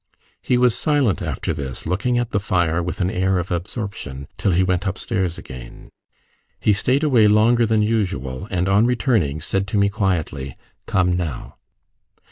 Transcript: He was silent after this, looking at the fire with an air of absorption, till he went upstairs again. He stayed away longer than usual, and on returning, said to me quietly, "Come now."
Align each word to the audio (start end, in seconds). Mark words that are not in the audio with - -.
He 0.41 0.57
was 0.57 0.75
silent 0.75 1.21
after 1.21 1.53
this, 1.53 1.85
looking 1.85 2.17
at 2.17 2.31
the 2.31 2.39
fire 2.39 2.81
with 2.81 3.01
an 3.01 3.11
air 3.11 3.37
of 3.37 3.51
absorption, 3.51 4.27
till 4.35 4.49
he 4.49 4.63
went 4.63 4.87
upstairs 4.87 5.37
again. 5.37 5.89
He 6.59 6.73
stayed 6.73 7.03
away 7.03 7.27
longer 7.27 7.67
than 7.67 7.83
usual, 7.83 8.47
and 8.49 8.67
on 8.67 8.87
returning, 8.87 9.41
said 9.41 9.67
to 9.67 9.77
me 9.77 9.89
quietly, 9.89 10.57
"Come 10.87 11.15
now." 11.15 11.57